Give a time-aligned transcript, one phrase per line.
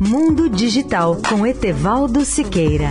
[0.00, 2.90] Mundo Digital com Etevaldo Siqueira.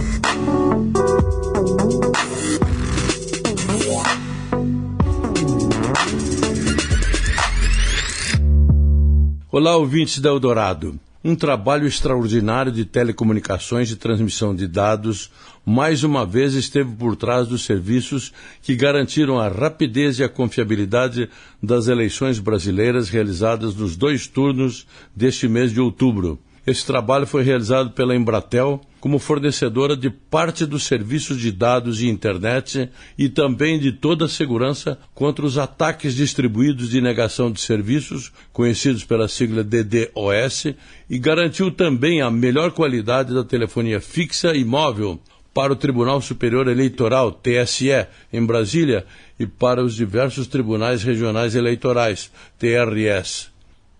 [9.51, 10.99] Olá, ouvintes da Eldorado.
[11.27, 15.31] Um trabalho extraordinário de telecomunicações e transmissão de dados
[15.65, 18.31] mais uma vez esteve por trás dos serviços
[18.61, 21.27] que garantiram a rapidez e a confiabilidade
[21.63, 24.85] das eleições brasileiras realizadas nos dois turnos
[25.15, 26.37] deste mês de outubro.
[26.67, 32.07] Esse trabalho foi realizado pela Embratel como fornecedora de parte dos serviços de dados e
[32.07, 38.31] internet e também de toda a segurança contra os ataques distribuídos de negação de serviços,
[38.51, 40.73] conhecidos pela sigla DDoS,
[41.07, 45.19] e garantiu também a melhor qualidade da telefonia fixa e móvel
[45.53, 49.05] para o Tribunal Superior Eleitoral, TSE, em Brasília,
[49.39, 53.54] e para os diversos tribunais regionais eleitorais, TRS.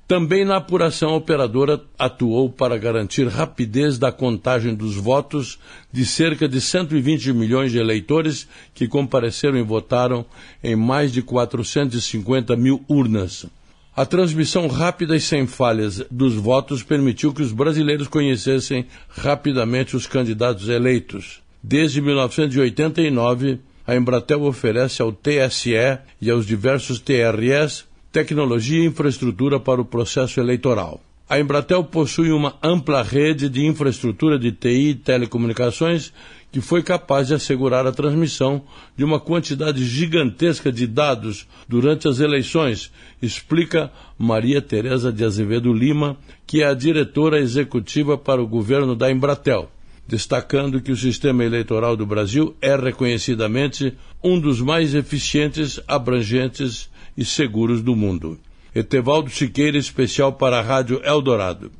[0.08, 5.58] Também na apuração, a operadora atuou para garantir rapidez da contagem dos votos
[5.92, 10.24] de cerca de 120 milhões de eleitores que compareceram e votaram
[10.64, 13.48] em mais de 450 mil urnas.
[13.96, 20.06] A transmissão rápida e sem falhas dos votos permitiu que os brasileiros conhecessem rapidamente os
[20.06, 21.42] candidatos eleitos.
[21.64, 23.58] Desde 1989,
[23.88, 27.86] a Embratel oferece ao TSE e aos diversos TRS
[28.16, 31.02] tecnologia e infraestrutura para o processo eleitoral.
[31.28, 36.14] A Embratel possui uma ampla rede de infraestrutura de TI e telecomunicações
[36.50, 38.64] que foi capaz de assegurar a transmissão
[38.96, 42.90] de uma quantidade gigantesca de dados durante as eleições,
[43.22, 46.16] explica Maria Tereza de Azevedo Lima,
[46.48, 49.70] que é a diretora executiva para o governo da Embratel,
[50.08, 57.24] destacando que o sistema eleitoral do Brasil é reconhecidamente um dos mais eficientes, abrangentes e
[57.24, 58.38] seguros do mundo.
[58.74, 61.72] Etevaldo Siqueira, especial para a Rádio Eldorado.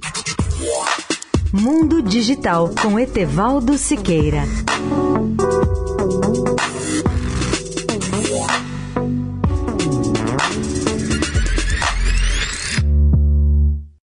[1.52, 4.44] Mundo Digital com Etevaldo Siqueira.